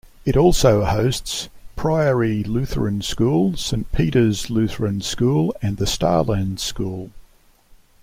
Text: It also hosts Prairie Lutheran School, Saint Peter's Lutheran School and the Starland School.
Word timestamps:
It 0.25 0.35
also 0.35 0.83
hosts 0.83 1.47
Prairie 1.75 2.43
Lutheran 2.43 3.03
School, 3.03 3.55
Saint 3.55 3.91
Peter's 3.91 4.49
Lutheran 4.49 5.01
School 5.01 5.55
and 5.61 5.77
the 5.77 5.85
Starland 5.85 6.59
School. 6.59 7.11